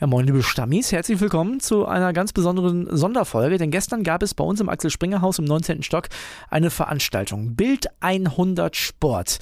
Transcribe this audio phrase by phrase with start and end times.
[0.00, 4.32] Ja, moin, liebe Stammis, herzlich willkommen zu einer ganz besonderen Sonderfolge, denn gestern gab es
[4.32, 5.82] bei uns im Axel Springer Haus im 19.
[5.82, 6.06] Stock
[6.48, 7.56] eine Veranstaltung.
[7.56, 9.40] Bild 100 Sport.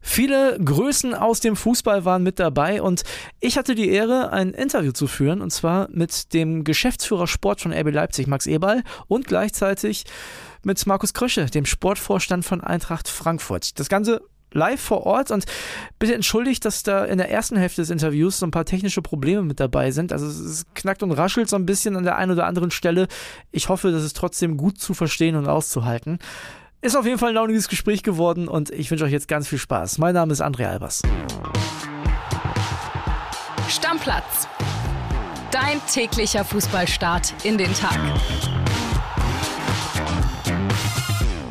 [0.00, 3.04] Viele Größen aus dem Fußball waren mit dabei und
[3.38, 7.72] ich hatte die Ehre, ein Interview zu führen und zwar mit dem Geschäftsführer Sport von
[7.72, 10.02] RB Leipzig, Max Eberl, und gleichzeitig
[10.64, 13.78] mit Markus Krösche, dem Sportvorstand von Eintracht Frankfurt.
[13.78, 14.20] Das Ganze
[14.52, 15.44] live vor Ort und
[15.98, 19.42] bitte entschuldigt, dass da in der ersten Hälfte des Interviews so ein paar technische Probleme
[19.42, 20.12] mit dabei sind.
[20.12, 23.08] Also es knackt und raschelt so ein bisschen an der einen oder anderen Stelle.
[23.50, 26.18] Ich hoffe, das ist trotzdem gut zu verstehen und auszuhalten.
[26.80, 29.58] Ist auf jeden Fall ein launiges Gespräch geworden und ich wünsche euch jetzt ganz viel
[29.58, 29.98] Spaß.
[29.98, 31.02] Mein Name ist André Albers.
[33.68, 34.48] Stammplatz.
[35.52, 37.98] Dein täglicher Fußballstart in den Tag.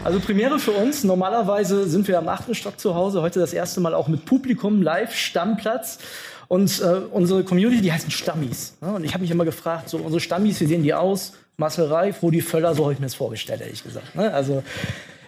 [0.04, 1.04] Also Premiere für uns.
[1.04, 3.22] Normalerweise sind wir am achten Stock zu Hause.
[3.22, 6.00] Heute das erste Mal auch mit Publikum live, Stammplatz.
[6.48, 8.74] Und äh, unsere Community, die heißen Stammis.
[8.82, 11.34] Ja, und ich habe mich immer gefragt, so unsere Stammis, wie sehen die aus?
[11.56, 14.16] Marcel Reif, Rudi Völler, so habe ich mir das vorgestellt, ehrlich gesagt.
[14.16, 14.34] Ne?
[14.34, 14.64] Also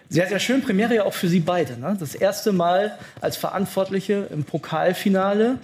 [0.09, 0.63] sehr, sehr schön.
[0.63, 1.79] Premiere ja auch für Sie beide.
[1.79, 1.95] Ne?
[1.99, 5.59] Das erste Mal als Verantwortliche im Pokalfinale.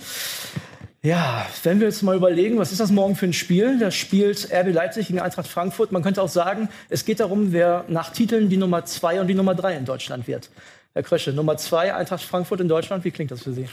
[1.01, 3.79] Ja, wenn wir jetzt mal überlegen, was ist das morgen für ein Spiel?
[3.79, 5.93] Da spielt RB Leipzig gegen Eintracht Frankfurt.
[5.93, 9.33] Man könnte auch sagen, es geht darum, wer nach Titeln die Nummer zwei und die
[9.33, 10.49] Nummer drei in Deutschland wird.
[10.93, 13.69] Herr Krösche, Nummer zwei Eintracht Frankfurt in Deutschland, wie klingt das für Sie?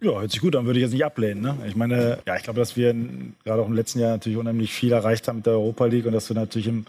[0.00, 1.42] Ja, hört sich gut an, würde ich jetzt nicht ablehnen.
[1.42, 1.56] Ne?
[1.68, 2.92] Ich meine, ja, ich glaube, dass wir
[3.44, 6.12] gerade auch im letzten Jahr natürlich unheimlich viel erreicht haben mit der Europa League und
[6.12, 6.86] dass wir natürlich im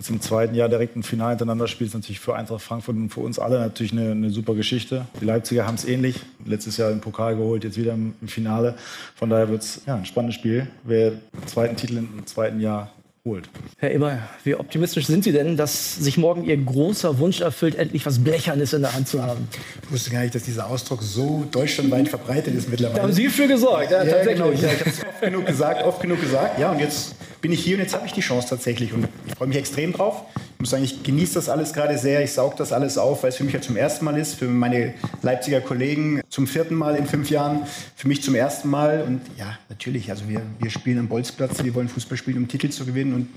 [0.00, 3.10] jetzt im zweiten Jahr direkt ein Finale hintereinander spielt, ist natürlich für Eintracht Frankfurt und
[3.10, 5.06] für uns alle natürlich eine, eine super Geschichte.
[5.20, 6.20] Die Leipziger haben es ähnlich.
[6.46, 8.76] Letztes Jahr den Pokal geholt, jetzt wieder im, im Finale.
[9.14, 10.68] Von daher wird es ja, ein spannendes Spiel.
[10.84, 12.90] Wer den zweiten Titel im zweiten Jahr
[13.26, 13.50] holt.
[13.76, 18.06] Herr Eber, wie optimistisch sind Sie denn, dass sich morgen Ihr großer Wunsch erfüllt, endlich
[18.06, 19.48] was Blechernes in der Hand zu haben?
[19.82, 22.96] Ich wusste gar nicht, dass dieser Ausdruck so deutschlandweit verbreitet ist mittlerweile.
[22.96, 24.42] Da haben Sie für gesorgt, ja, ja tatsächlich.
[24.42, 24.52] Genau.
[24.52, 26.58] Ja, ich habe es oft genug gesagt, oft genug gesagt.
[26.58, 28.92] Ja, und jetzt bin ich hier und jetzt habe ich die Chance tatsächlich.
[28.92, 30.24] Und ich freue mich extrem drauf.
[30.34, 32.22] Ich muss sagen, ich genieße das alles gerade sehr.
[32.22, 34.34] Ich sauge das alles auf, weil es für mich ja zum ersten Mal ist.
[34.34, 37.62] Für meine Leipziger Kollegen zum vierten Mal in fünf Jahren.
[37.96, 39.02] Für mich zum ersten Mal.
[39.06, 40.10] Und ja, natürlich.
[40.10, 41.64] Also wir, wir spielen am Bolzplatz.
[41.64, 43.14] Wir wollen Fußball spielen, um Titel zu gewinnen.
[43.14, 43.28] Und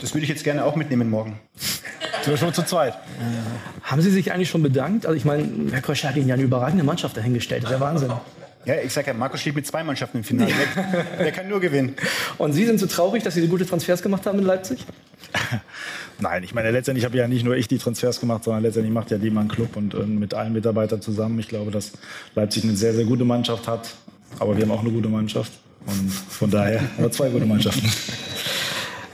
[0.00, 1.38] das würde ich jetzt gerne auch mitnehmen morgen.
[1.56, 2.94] Sind wir schon zu zweit.
[2.94, 5.06] Äh, haben Sie sich eigentlich schon bedankt?
[5.06, 7.64] Also ich meine, Herr Kröscher hat Ihnen ja eine überragende Mannschaft dahingestellt.
[7.64, 8.12] Das ist ja Wahnsinn.
[8.64, 10.52] Ja, ich sage ja, Markus steht mit zwei Mannschaften im Finale.
[10.76, 11.96] Der, der, kann nur gewinnen.
[12.38, 14.84] Und Sie sind so traurig, dass Sie so gute Transfers gemacht haben in Leipzig?
[16.20, 19.10] Nein, ich meine, letztendlich habe ja nicht nur ich die Transfers gemacht, sondern letztendlich macht
[19.10, 21.38] ja Lehmann Club und, und mit allen Mitarbeitern zusammen.
[21.40, 21.92] Ich glaube, dass
[22.36, 23.94] Leipzig eine sehr, sehr gute Mannschaft hat.
[24.38, 25.52] Aber wir haben auch eine gute Mannschaft.
[25.84, 27.90] Und von daher haben wir zwei gute Mannschaften.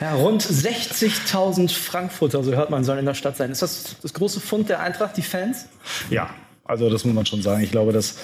[0.01, 3.51] Ja, rund 60.000 Frankfurter, so hört man, sollen in der Stadt sein.
[3.51, 5.67] Ist das das große Fund der Eintracht, die Fans?
[6.09, 6.31] Ja,
[6.69, 7.63] also das muss man schon sagen.
[7.63, 8.19] Ich glaube, dass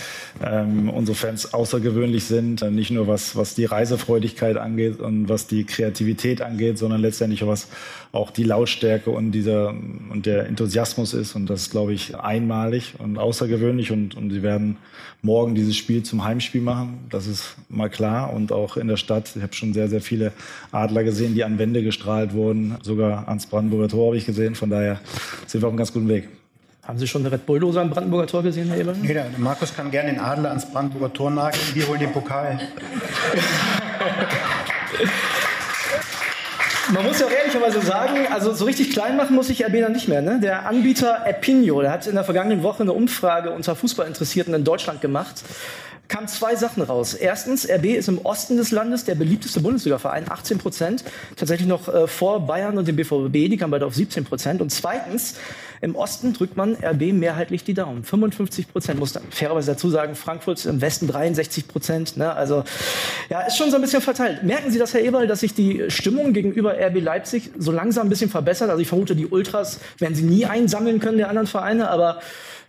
[0.45, 5.65] ähm, unsere Fans außergewöhnlich sind, nicht nur was, was die Reisefreudigkeit angeht und was die
[5.65, 7.69] Kreativität angeht, sondern letztendlich was
[8.13, 11.35] auch die Lautstärke und dieser und der Enthusiasmus ist.
[11.35, 13.91] Und das ist, glaube ich, einmalig und außergewöhnlich.
[13.91, 14.77] Und, und sie werden
[15.23, 16.99] morgen dieses Spiel zum Heimspiel machen.
[17.09, 18.33] Das ist mal klar.
[18.33, 19.35] Und auch in der Stadt.
[19.35, 20.33] Ich habe schon sehr, sehr viele
[20.71, 22.77] Adler gesehen, die an Wände gestrahlt wurden.
[22.83, 24.55] Sogar ans Brandenburger Tor habe ich gesehen.
[24.55, 25.01] Von daher
[25.47, 26.29] sind wir auf einem ganz guten Weg.
[26.87, 28.97] Haben Sie schon eine Red Bulldozer am Brandenburger Tor gesehen, Herr Eberl?
[29.01, 31.63] Nee, Markus kann gerne den Adler ans Brandenburger Tor nageln.
[31.73, 32.61] Wir holen den Pokal.
[36.93, 39.93] Man muss ja auch ehrlicherweise sagen, also so richtig klein machen muss sich RB dann
[39.93, 40.21] nicht mehr.
[40.21, 40.39] Ne?
[40.41, 45.01] Der Anbieter Epinio, der hat in der vergangenen Woche eine Umfrage unter Fußballinteressierten in Deutschland
[45.01, 45.43] gemacht
[46.09, 47.15] kamen zwei Sachen raus.
[47.15, 51.05] Erstens, RB ist im Osten des Landes der beliebteste Bundesliga-Verein, 18 Prozent.
[51.37, 54.61] Tatsächlich noch äh, vor Bayern und dem BVB, die kamen beide auf 17 Prozent.
[54.61, 55.37] Und zweitens,
[55.81, 58.05] im Osten drückt man RB mehrheitlich die Daumen.
[58.05, 62.17] 55 Prozent, muss dann fairerweise dazu sagen, Frankfurt im Westen 63 Prozent.
[62.17, 62.33] Ne?
[62.33, 62.65] Also
[63.29, 64.43] ja, ist schon so ein bisschen verteilt.
[64.45, 68.11] Merken Sie das, Herr Eberl, dass sich die Stimmung gegenüber RB Leipzig so langsam ein
[68.11, 68.71] bisschen verbessert?
[68.71, 72.21] Also ich vermute, die Ultras werden sie nie einsammeln können der anderen Vereine, aber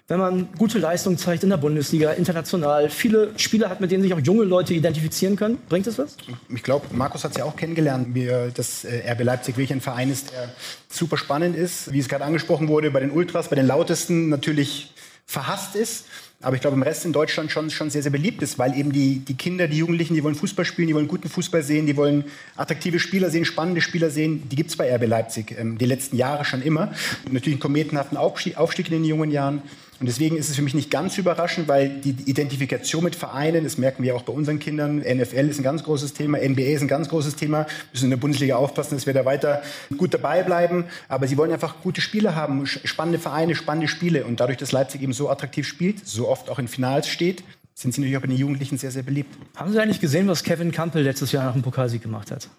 [0.07, 4.13] wenn man gute Leistung zeigt in der Bundesliga, international, viele Spieler hat, mit denen sich
[4.13, 5.57] auch junge Leute identifizieren können.
[5.67, 6.15] Bringt es was?
[6.53, 9.81] Ich glaube, Markus hat es ja auch kennengelernt, wie das äh, RB Leipzig wirklich ein
[9.81, 10.49] Verein ist, der
[10.89, 14.93] super spannend ist, wie es gerade angesprochen wurde, bei den Ultras, bei den Lautesten natürlich
[15.25, 16.05] verhasst ist
[16.41, 18.91] aber ich glaube im Rest in Deutschland schon, schon sehr, sehr beliebt ist, weil eben
[18.91, 21.95] die, die Kinder, die Jugendlichen, die wollen Fußball spielen, die wollen guten Fußball sehen, die
[21.95, 22.25] wollen
[22.55, 24.47] attraktive Spieler sehen, spannende Spieler sehen.
[24.49, 26.93] Die gibt es bei RB Leipzig ähm, die letzten Jahre schon immer.
[27.31, 29.63] Natürlich einen kometenhaften Aufstieg, Aufstieg in den jungen Jahren.
[29.99, 33.77] Und deswegen ist es für mich nicht ganz überraschend, weil die Identifikation mit Vereinen, das
[33.77, 36.89] merken wir auch bei unseren Kindern, NFL ist ein ganz großes Thema, NBA ist ein
[36.89, 37.65] ganz großes Thema.
[37.93, 39.61] Müssen in der Bundesliga aufpassen, dass wir da weiter
[39.97, 40.85] gut dabei bleiben.
[41.07, 44.25] Aber sie wollen einfach gute Spiele haben, spannende Vereine, spannende Spiele.
[44.25, 47.43] Und dadurch, dass Leipzig eben so attraktiv spielt, so oft auch in Finals steht,
[47.73, 49.35] sind sie natürlich auch bei den Jugendlichen sehr, sehr beliebt.
[49.55, 52.49] Haben Sie eigentlich gesehen, was Kevin Campbell letztes Jahr nach dem Pokalsieg gemacht hat?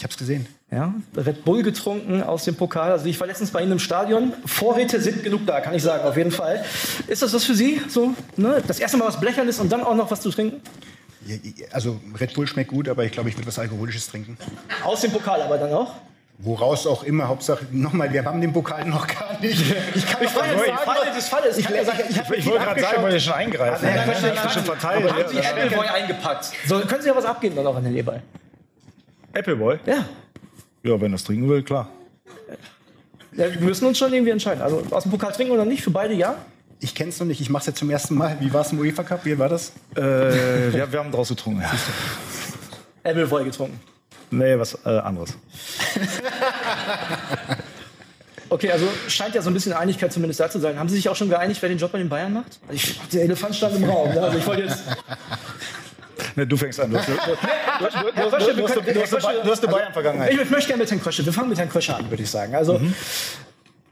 [0.00, 0.46] Ich habe es gesehen.
[0.70, 2.90] Ja, Red Bull getrunken aus dem Pokal.
[2.90, 4.32] Also ich war letztens bei Ihnen im Stadion.
[4.46, 6.64] Vorräte sind genug da, kann ich sagen, auf jeden Fall.
[7.06, 7.82] Ist das was für Sie?
[7.86, 8.62] So, ne?
[8.66, 10.62] Das erste Mal was Blechernes und dann auch noch was zu trinken?
[11.70, 14.38] Also Red Bull schmeckt gut, aber ich glaube, ich würde was Alkoholisches trinken.
[14.82, 15.92] Aus dem Pokal aber dann auch?
[16.38, 19.60] Woraus auch immer, Hauptsache, nochmal, wir haben den Pokal noch gar nicht.
[19.94, 20.48] Ich kann Ich sagen,
[20.82, 21.58] Falle des Falles.
[21.58, 23.84] Ich, kann ja sagen, ich, Ich, ich wollte gerade sagen, wollte ich schon eingreifen.
[23.84, 25.12] Ja, Ja, ja, ja, ich schon verteilt.
[25.12, 25.38] Haben Sie.
[25.40, 26.52] Appleboy eingepackt?
[26.66, 28.22] So, können Sie ja was abgeben dann auch an den Eberl?
[29.32, 29.78] Appleboy?
[29.86, 30.04] Ja.
[30.82, 31.88] Ja, wenn das trinken will, klar.
[33.32, 33.52] ja.
[33.52, 34.62] Wir müssen uns schon irgendwie entscheiden.
[34.62, 35.82] Also aus dem Pokal trinken oder nicht?
[35.82, 36.36] Für beide ja?
[36.80, 38.38] Ich kenne es noch nicht, ich mache es jetzt zum ersten Mal.
[38.40, 39.24] Wie war es im UEFA Cup?
[39.26, 39.72] Wie war das?
[39.96, 41.60] Äh, ja, wir haben draus getrunken.
[41.60, 41.72] Ja.
[43.10, 43.78] Appleboy getrunken.
[44.30, 45.36] Nee, was äh, anderes.
[48.52, 50.76] Okay, also scheint ja so ein bisschen Einigkeit zumindest da zu sein.
[50.76, 52.58] Haben Sie sich auch schon geeinigt, wer den Job bei den Bayern macht?
[52.66, 54.12] Also ich, der Elefant stand im Raum.
[54.12, 54.20] Ne?
[54.20, 54.82] Also ich wollte jetzt.
[56.40, 56.90] Nee, du fängst an.
[56.90, 60.32] Du hast, du, du, du, du, du, hast, du, du, du eine Bayern-Vergangenheit.
[60.32, 61.26] Ich möchte gerne mit Herrn Krösche.
[61.26, 62.54] Wir fangen mit Herrn Krösche an, würde ich sagen.
[62.54, 62.80] Also,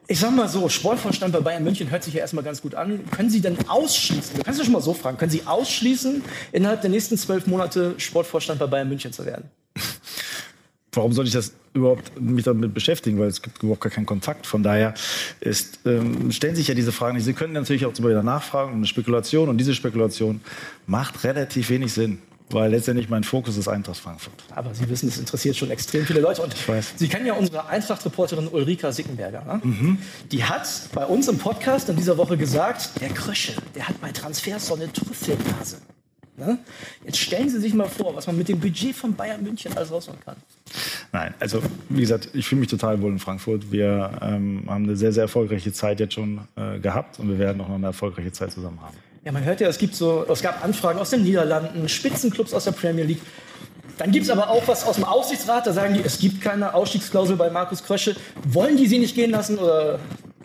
[0.07, 3.01] ich sag mal so, Sportvorstand bei Bayern München hört sich ja erstmal ganz gut an.
[3.11, 6.81] Können Sie denn ausschließen, wir können Sie schon mal so fragen, können Sie ausschließen, innerhalb
[6.81, 9.51] der nächsten zwölf Monate Sportvorstand bei Bayern München zu werden?
[10.93, 13.19] Warum soll ich das überhaupt mich damit beschäftigen?
[13.19, 14.47] Weil es gibt überhaupt gar keinen Kontakt.
[14.47, 14.95] Von daher
[15.41, 17.27] ist, ähm, stellen sich ja diese Fragen nicht.
[17.27, 19.51] Sie können natürlich auch zum Beispiel nachfragen und eine Spekulation.
[19.51, 20.41] Und diese Spekulation
[20.87, 22.23] macht relativ wenig Sinn.
[22.51, 24.35] Weil letztendlich mein Fokus ist Eintracht Frankfurt.
[24.55, 26.43] Aber Sie wissen, es interessiert schon extrem viele Leute.
[26.43, 26.95] Und weiß.
[26.97, 29.45] Sie kennen ja unsere Eintracht-Reporterin Ulrika Sickenberger.
[29.45, 29.99] Ne?
[30.33, 34.13] Die hat bei uns im Podcast in dieser Woche gesagt, der Krösche, der hat bei
[34.13, 35.77] Transfers so eine Trüffelnase.
[36.39, 36.57] Ne?
[37.05, 39.91] Jetzt stellen Sie sich mal vor, was man mit dem Budget von Bayern München alles
[39.91, 40.37] rausholen kann.
[41.13, 43.73] Nein, also wie gesagt, ich fühle mich total wohl in Frankfurt.
[43.73, 47.61] Wir ähm, haben eine sehr, sehr erfolgreiche Zeit jetzt schon äh, gehabt und wir werden
[47.61, 48.97] auch noch eine erfolgreiche Zeit zusammen haben.
[49.29, 52.65] Ja, man hört ja, es gibt so, es gab Anfragen aus den Niederlanden, Spitzenclubs aus
[52.65, 53.21] der Premier League.
[53.99, 56.73] Dann gibt es aber auch was aus dem Aufsichtsrat, da sagen die, es gibt keine
[56.73, 58.17] Ausstiegsklausel bei Markus Krösche.
[58.49, 59.59] Wollen die sie nicht gehen lassen?
[59.59, 59.99] Oder?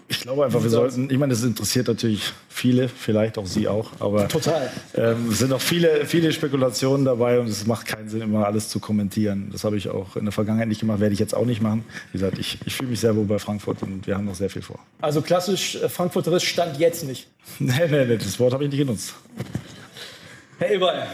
[0.08, 3.92] Ich glaube einfach, wir sollten, ich meine, das interessiert natürlich viele, vielleicht auch Sie auch,
[4.00, 4.70] aber Total.
[4.96, 8.70] ähm, es sind auch viele, viele Spekulationen dabei und es macht keinen Sinn, immer alles
[8.70, 9.50] zu kommentieren.
[9.52, 11.86] Das habe ich auch in der Vergangenheit nicht gemacht, werde ich jetzt auch nicht machen.
[12.12, 14.50] Wie gesagt, ich, ich fühle mich sehr wohl bei Frankfurt und wir haben noch sehr
[14.50, 14.80] viel vor.
[15.02, 17.28] Also klassisch äh, Frankfurterisch stand jetzt nicht.
[17.60, 19.14] Nee, nee, nee, das Wort habe ich nicht genutzt.
[20.60, 21.08] Herr Eberl,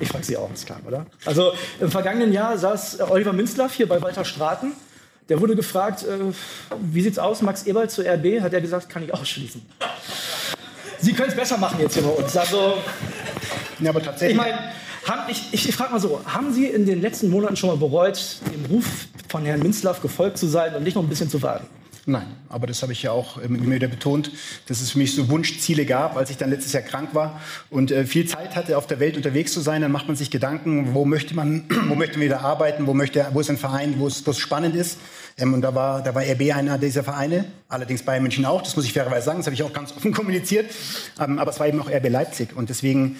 [0.00, 1.06] ich frage Sie auch, ist klar, oder?
[1.24, 4.72] Also im vergangenen Jahr saß äh, Oliver Minzlaff hier bei Walter Straten.
[5.28, 6.18] Der wurde gefragt, äh,
[6.80, 8.40] wie sieht's aus, Max Eberl zu RB?
[8.40, 9.60] Hat er gesagt, kann ich ausschließen.
[11.00, 12.36] Sie können es besser machen jetzt hier bei uns.
[12.36, 12.74] Also
[13.80, 14.36] Ja, aber ich tatsächlich.
[14.38, 14.58] meine,
[15.06, 17.76] haben- ich, ich, ich frage mal so, haben Sie in den letzten Monaten schon mal
[17.76, 18.84] bereut, dem Ruf
[19.28, 21.66] von Herrn Minzlaff gefolgt zu sein und nicht noch ein bisschen zu warten?
[22.10, 24.32] Nein, aber das habe ich ja auch ähm, immer wieder betont,
[24.66, 27.38] dass es für mich so Wunschziele gab, als ich dann letztes Jahr krank war
[27.68, 29.82] und äh, viel Zeit hatte, auf der Welt unterwegs zu sein.
[29.82, 33.26] Dann macht man sich Gedanken, wo möchte man, wo möchte man wieder arbeiten, wo, möchte,
[33.34, 34.96] wo ist ein Verein, wo es, wo es spannend ist.
[35.36, 38.74] Ähm, und da war, da war RB einer dieser Vereine, allerdings Bayern München auch, das
[38.74, 40.64] muss ich fairerweise sagen, das habe ich auch ganz offen kommuniziert.
[41.20, 43.16] Ähm, aber es war eben auch RB Leipzig und deswegen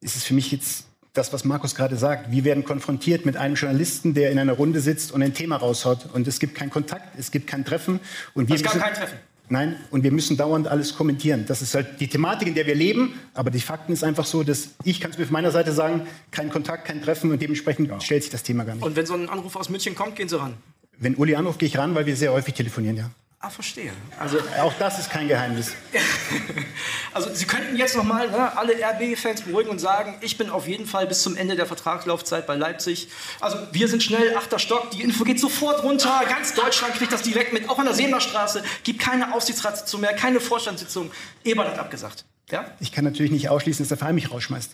[0.00, 2.30] ist es für mich jetzt das, was Markus gerade sagt.
[2.30, 6.06] Wir werden konfrontiert mit einem Journalisten, der in einer Runde sitzt und ein Thema raushaut.
[6.14, 8.00] Und es gibt keinen Kontakt, es gibt kein Treffen.
[8.34, 9.18] Und wir Es gab müssen- kein Treffen.
[9.48, 11.44] Nein, und wir müssen dauernd alles kommentieren.
[11.46, 13.20] Das ist halt die Thematik, in der wir leben.
[13.34, 16.06] Aber die Fakten ist einfach so, dass ich kann es mir von meiner Seite sagen,
[16.30, 18.84] kein Kontakt, kein Treffen und dementsprechend stellt sich das Thema gar nicht.
[18.84, 20.54] Und wenn so ein Anruf aus München kommt, gehen Sie ran.
[20.98, 23.10] Wenn Uli anruft, gehe ich ran, weil wir sehr häufig telefonieren, ja.
[23.44, 23.90] Ah, verstehe.
[24.20, 25.72] Also, Auch das ist kein Geheimnis.
[27.12, 30.68] also Sie könnten jetzt noch mal ne, alle RB-Fans beruhigen und sagen, ich bin auf
[30.68, 33.08] jeden Fall bis zum Ende der Vertragslaufzeit bei Leipzig.
[33.40, 37.22] Also wir sind schnell, achter Stock, die Info geht sofort runter, ganz Deutschland kriegt das
[37.22, 41.10] direkt mit, auch an der Seemerstraße, gibt keine Aufsichtsratssitzung mehr, keine Vorstandssitzung.
[41.42, 42.24] Eberl hat abgesagt.
[42.48, 42.66] Ja?
[42.78, 44.70] Ich kann natürlich nicht ausschließen, dass der Verein mich rausschmeißt.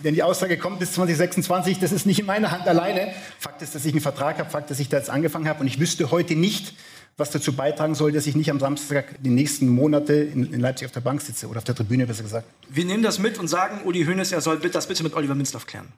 [0.00, 3.12] Wenn die Aussage kommt bis 2026, das ist nicht in meiner Hand alleine.
[3.40, 5.66] Fakt ist, dass ich einen Vertrag habe, Fakt, dass ich da jetzt angefangen habe und
[5.66, 6.74] ich wüsste heute nicht,
[7.16, 10.86] was dazu beitragen soll, dass ich nicht am Samstag die nächsten Monate in, in Leipzig
[10.86, 12.46] auf der Bank sitze oder auf der Tribüne, besser gesagt.
[12.68, 15.66] Wir nehmen das mit und sagen, Uli Hoeneß, er soll das bitte mit Oliver Minzlaff
[15.66, 15.88] klären.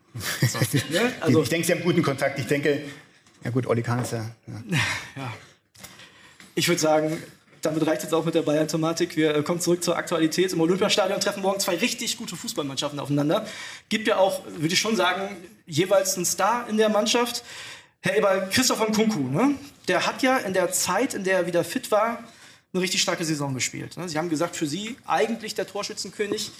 [0.42, 0.58] So.
[0.90, 1.12] Ne?
[1.20, 2.38] Also, ich denke, Sie haben guten Kontakt.
[2.38, 2.82] Ich denke,
[3.44, 4.30] ja gut, Olli Kahn ist ja.
[4.46, 4.62] ja.
[5.16, 5.32] Ja.
[6.56, 7.18] Ich würde sagen,
[7.62, 9.16] damit reicht es auch mit der Bayern-Thematik.
[9.16, 10.52] Wir äh, kommen zurück zur Aktualität.
[10.52, 13.46] Im Olympiastadion treffen morgen zwei richtig gute Fußballmannschaften aufeinander.
[13.88, 17.44] Gibt ja auch, würde ich schon sagen, jeweils einen Star in der Mannschaft.
[18.04, 19.54] Herr Eberl, Christoph Nkunku, ne?
[19.88, 22.22] der hat ja in der Zeit, in der er wieder fit war,
[22.74, 23.96] eine richtig starke Saison gespielt.
[23.96, 24.10] Ne?
[24.10, 26.50] Sie haben gesagt, für Sie eigentlich der Torschützenkönig.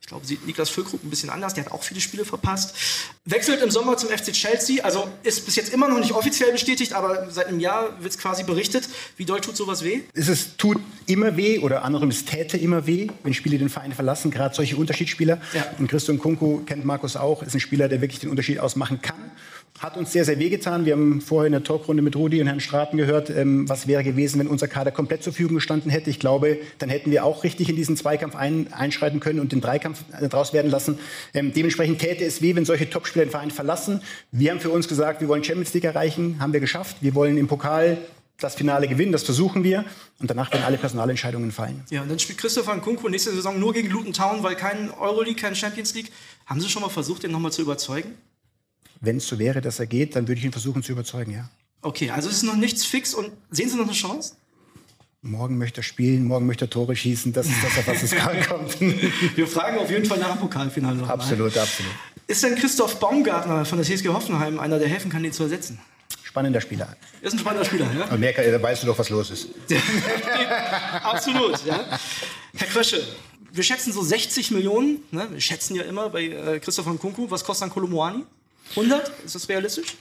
[0.00, 1.54] Ich glaube, sieht Niklas Füllkrug ein bisschen anders.
[1.54, 2.76] Der hat auch viele Spiele verpasst.
[3.24, 4.84] Wechselt im Sommer zum FC Chelsea.
[4.84, 8.18] Also ist bis jetzt immer noch nicht offiziell bestätigt, aber seit einem Jahr wird es
[8.18, 8.88] quasi berichtet.
[9.16, 10.02] Wie doll tut sowas weh?
[10.14, 14.30] Es tut immer weh oder anderem, es täte immer weh, wenn Spieler den Verein verlassen.
[14.30, 15.40] Gerade solche Unterschiedsspieler.
[15.52, 15.66] Ja.
[15.80, 17.42] Und Christian Kunku kennt Markus auch.
[17.42, 19.32] Ist ein Spieler, der wirklich den Unterschied ausmachen kann
[19.78, 20.86] hat uns sehr, sehr wehgetan.
[20.86, 24.02] Wir haben vorher in der Talkrunde mit Rudi und Herrn Straten gehört, ähm, was wäre
[24.02, 26.08] gewesen, wenn unser Kader komplett zur Verfügung gestanden hätte.
[26.08, 29.60] Ich glaube, dann hätten wir auch richtig in diesen Zweikampf ein, einschreiten können und den
[29.60, 30.98] Dreikampf äh, draus werden lassen.
[31.34, 34.00] Ähm, dementsprechend täte es weh, wenn solche Topspieler den Verein verlassen.
[34.32, 36.96] Wir haben für uns gesagt, wir wollen Champions League erreichen, haben wir geschafft.
[37.00, 37.98] Wir wollen im Pokal
[38.38, 39.84] das Finale gewinnen, das versuchen wir.
[40.18, 41.84] Und danach werden alle Personalentscheidungen fallen.
[41.90, 45.40] Ja, und dann spielt Christopher Nkunku nächste Saison nur gegen Luton Town, weil kein Euroleague,
[45.40, 46.12] kein Champions League.
[46.46, 48.14] Haben Sie schon mal versucht, den nochmal zu überzeugen?
[49.00, 51.48] Wenn es so wäre, dass er geht, dann würde ich ihn versuchen zu überzeugen, ja.
[51.82, 54.34] Okay, also ist noch nichts fix und sehen Sie noch eine Chance?
[55.22, 58.14] Morgen möchte er spielen, morgen möchte er Tore schießen, das ist das, auf was es
[58.48, 58.80] kommt.
[59.36, 61.62] Wir fragen auf jeden Fall nach dem Pokalfinale noch Absolut, mal.
[61.62, 61.92] absolut.
[62.28, 65.78] Ist denn Christoph Baumgartner von der TSG Hoffenheim einer, der helfen kann, ihn zu ersetzen?
[66.22, 66.96] Spannender Spieler.
[67.22, 68.06] Ist ein spannender Spieler, ja?
[68.06, 69.48] Und mehr, da weißt du doch, was los ist.
[71.02, 71.98] Absolut, ja.
[72.54, 73.02] Herr Krösche,
[73.52, 75.28] wir schätzen so 60 Millionen, ne?
[75.30, 77.30] wir schätzen ja immer bei äh, Christoph Kunku.
[77.30, 78.24] Was kostet dann Kolomoani?
[78.74, 79.10] 100?
[79.24, 79.96] Ist das realistisch?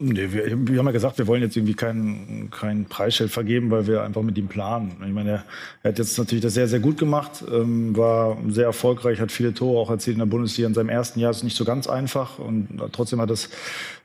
[0.00, 3.86] Nee, wir, wir, haben ja gesagt, wir wollen jetzt irgendwie kein, kein Preisschild vergeben, weil
[3.86, 4.96] wir einfach mit ihm planen.
[5.06, 5.44] Ich meine, er,
[5.84, 9.54] er hat jetzt natürlich das sehr, sehr gut gemacht, ähm, war sehr erfolgreich, hat viele
[9.54, 11.30] Tore auch erzielt in der Bundesliga in seinem ersten Jahr.
[11.30, 13.50] Ist nicht so ganz einfach und trotzdem hat es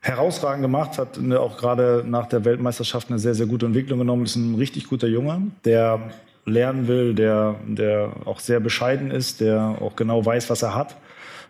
[0.02, 4.26] herausragend gemacht, hat eine, auch gerade nach der Weltmeisterschaft eine sehr, sehr gute Entwicklung genommen.
[4.26, 6.12] Ist ein richtig guter Junge, der
[6.46, 10.96] lernen will, der, der auch sehr bescheiden ist, der auch genau weiß, was er hat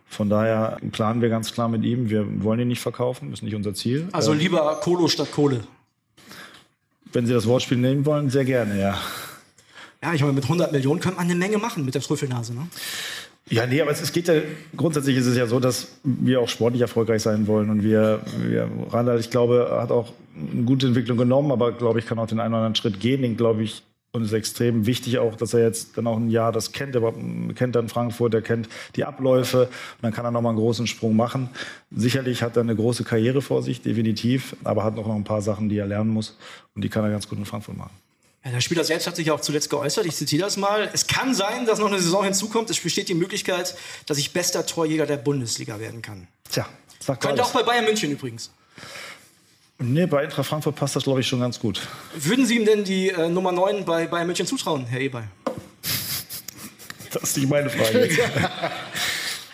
[0.09, 3.43] von daher planen wir ganz klar mit ihm, wir wollen ihn nicht verkaufen, das ist
[3.43, 4.09] nicht unser Ziel.
[4.11, 5.61] Also ähm, lieber Kolo statt Kohle.
[7.13, 8.97] Wenn Sie das Wortspiel nehmen wollen, sehr gerne, ja.
[10.03, 12.67] Ja, ich meine, mit 100 Millionen könnte man eine Menge machen mit der Trüffelnase, ne?
[13.51, 14.35] Ja, nee, aber es geht ja,
[14.77, 17.71] grundsätzlich ist es ja so, dass wir auch sportlich erfolgreich sein wollen.
[17.71, 22.05] Und wir, wir Randall, ich glaube, hat auch eine gute Entwicklung genommen, aber glaube ich,
[22.05, 24.87] kann auch den einen oder anderen Schritt gehen, den glaube ich und es ist extrem
[24.87, 26.95] wichtig auch, dass er jetzt dann auch ein Jahr das kennt.
[26.95, 27.13] Er
[27.53, 29.65] kennt dann Frankfurt, er kennt die Abläufe.
[29.65, 31.49] Und dann kann er nochmal einen großen Sprung machen.
[31.91, 34.55] Sicherlich hat er eine große Karriere vor sich, definitiv.
[34.63, 36.37] Aber hat noch ein paar Sachen, die er lernen muss.
[36.75, 37.91] Und die kann er ganz gut in Frankfurt machen.
[38.43, 40.05] Ja, der Spieler selbst hat sich auch zuletzt geäußert.
[40.07, 40.89] Ich zitiere das mal.
[40.91, 42.69] Es kann sein, dass noch eine Saison hinzukommt.
[42.71, 43.75] Es besteht die Möglichkeit,
[44.07, 46.27] dass ich bester Torjäger der Bundesliga werden kann.
[46.49, 46.65] Tja,
[46.99, 47.53] sagt Könnte alles.
[47.53, 48.51] auch bei Bayern München übrigens.
[49.81, 51.87] Nee, bei Eintracht Frankfurt passt das, glaube ich, schon ganz gut.
[52.13, 55.23] Würden Sie ihm denn die äh, Nummer 9 bei Bayern München zutrauen, Herr Eber?
[57.13, 58.09] Das ist nicht meine Frage.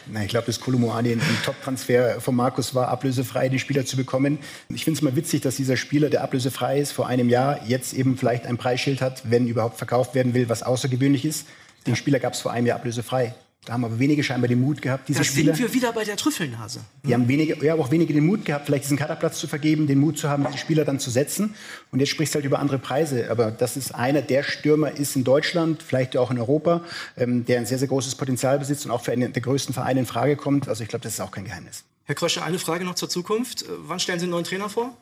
[0.08, 4.40] Na, ich glaube, dass Kolomoani ein Top-Transfer von Markus war, ablösefrei die Spieler zu bekommen.
[4.70, 7.94] Ich finde es mal witzig, dass dieser Spieler, der ablösefrei ist, vor einem Jahr jetzt
[7.94, 11.48] eben vielleicht ein Preisschild hat, wenn überhaupt verkauft werden will, was außergewöhnlich ist.
[11.88, 13.36] Den Spieler gab es vor einem Jahr ablösefrei.
[13.66, 15.52] Da haben aber wenige scheinbar den Mut gehabt, diese da Spieler.
[15.52, 16.82] Da sind wir wieder bei der Trüffelnase.
[17.04, 20.00] Die haben wenige, ja, auch wenige den Mut gehabt, vielleicht diesen Kaderplatz zu vergeben, den
[20.00, 21.56] Mut zu haben, diese Spieler dann zu setzen.
[21.92, 23.30] Und jetzt sprichst du halt über andere Preise.
[23.32, 26.82] Aber das ist einer der Stürmer ist in Deutschland, vielleicht auch in Europa,
[27.18, 30.02] ähm, der ein sehr, sehr großes Potenzial besitzt und auch für einen der größten Vereine
[30.02, 30.68] in Frage kommt.
[30.68, 31.84] Also ich glaube, das ist auch kein Geheimnis.
[32.04, 33.64] Herr Krösche, eine Frage noch zur Zukunft.
[33.64, 34.96] Äh, wann stellen Sie einen neuen Trainer vor?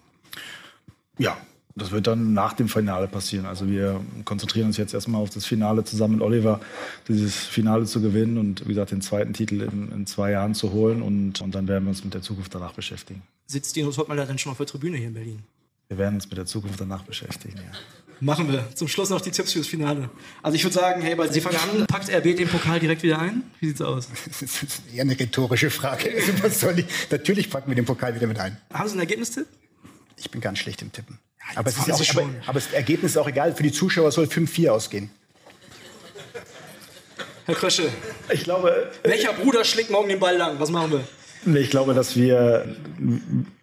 [1.17, 1.37] Ja,
[1.75, 3.45] das wird dann nach dem Finale passieren.
[3.45, 6.59] Also wir konzentrieren uns jetzt erstmal auf das Finale zusammen mit Oliver,
[7.07, 10.71] dieses Finale zu gewinnen und wie gesagt den zweiten Titel in, in zwei Jahren zu
[10.71, 13.23] holen und, und dann werden wir uns mit der Zukunft danach beschäftigen.
[13.47, 15.39] Sitzt Dino Topmeier dann schon auf der Tribüne hier in Berlin?
[15.87, 17.71] Wir werden uns mit der Zukunft danach beschäftigen, ja.
[18.19, 18.73] Machen wir.
[18.75, 20.09] Zum Schluss noch die Tipps fürs Finale.
[20.41, 23.43] Also ich würde sagen, hey, Sie fangen an, packt RB den Pokal direkt wieder ein?
[23.59, 24.07] Wie sieht's aus?
[24.39, 26.09] Das ist eher eine rhetorische Frage.
[26.41, 26.85] Was soll ich?
[27.11, 28.55] Natürlich packen wir den Pokal wieder mit ein.
[28.71, 29.47] Haben Sie einen Ergebnistipp?
[30.15, 31.19] Ich bin ganz schlecht im Tippen
[31.55, 33.55] aber, es ist auch, aber, aber, das Ergebnis ist auch egal.
[33.55, 35.09] Für die Zuschauer soll 5-4 ausgehen.
[37.45, 37.89] Herr Krösche,
[38.31, 38.91] ich glaube.
[39.03, 40.59] Welcher Bruder schlägt morgen den Ball lang?
[40.59, 41.55] Was machen wir?
[41.55, 42.75] Ich glaube, dass wir,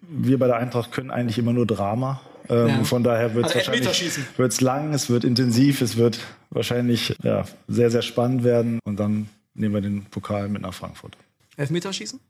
[0.02, 2.20] wir bei der Eintracht können eigentlich immer nur Drama.
[2.50, 2.84] Ähm, ja.
[2.84, 6.18] Von daher wird es also wahrscheinlich wird's lang, es wird intensiv, es wird
[6.50, 8.80] wahrscheinlich ja, sehr, sehr spannend werden.
[8.84, 11.16] Und dann nehmen wir den Pokal mit nach Frankfurt.
[11.56, 12.20] Elfmeterschießen?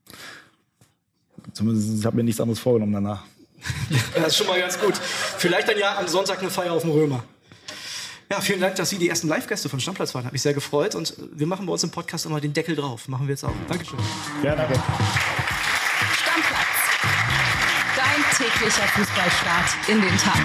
[1.52, 3.24] Zumindest, ich habe mir nichts anderes vorgenommen danach.
[4.14, 4.94] das ist schon mal ganz gut.
[5.38, 7.24] Vielleicht dann ja am Sonntag eine Feier auf dem Römer.
[8.30, 10.24] Ja, vielen Dank, dass Sie die ersten Live-Gäste von Stammplatz waren.
[10.24, 10.94] Hat mich sehr gefreut.
[10.94, 13.08] Und wir machen bei uns im Podcast immer den Deckel drauf.
[13.08, 13.52] Machen wir jetzt auch.
[13.68, 13.98] Dankeschön.
[14.44, 14.74] Ja, danke.
[16.14, 16.68] Stammplatz.
[17.96, 20.36] Dein täglicher Fußballstart in den Tag.